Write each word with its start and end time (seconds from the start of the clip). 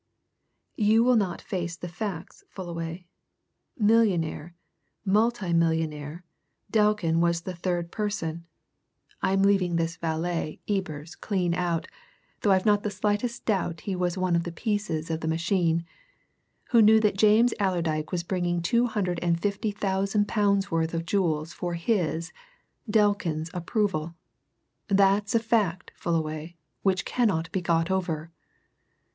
"You 0.77 1.03
will 1.03 1.15
not 1.15 1.43
face 1.43 1.77
the 1.77 1.87
facts, 1.87 2.43
Fullaway. 2.49 3.05
Millionaire, 3.77 4.55
multimillionaire, 5.05 6.23
Delkin 6.71 7.19
was 7.21 7.41
the 7.41 7.53
third 7.55 7.91
person 7.91 8.43
(I'm 9.21 9.43
leaving 9.43 9.75
this 9.75 9.97
valet, 9.97 10.59
Ebers, 10.67 11.13
clean 11.15 11.53
out, 11.53 11.87
though 12.41 12.49
I've 12.51 12.65
not 12.65 12.81
the 12.81 12.89
slightest 12.89 13.45
doubt 13.45 13.81
he 13.81 13.95
was 13.95 14.17
one 14.17 14.35
of 14.35 14.43
the 14.43 14.51
pieces 14.51 15.11
of 15.11 15.19
the 15.21 15.27
machine) 15.27 15.85
who 16.71 16.81
knew 16.81 16.99
that 16.99 17.15
James 17.15 17.53
Allerdyke 17.59 18.11
was 18.11 18.23
bringing 18.23 18.59
two 18.59 18.87
hundred 18.87 19.19
and 19.19 19.39
fifty 19.39 19.69
thousand 19.69 20.27
pounds' 20.27 20.71
worth 20.71 20.95
of 20.95 21.05
jewels 21.05 21.53
for 21.53 21.75
his, 21.75 22.33
Delkin's 22.89 23.51
approval! 23.53 24.15
That's 24.87 25.35
a 25.35 25.39
fact, 25.39 25.91
Fullaway, 25.93 26.55
which 26.81 27.05
cannot 27.05 27.51
be 27.51 27.61
got 27.61 27.91
over." 27.91 28.31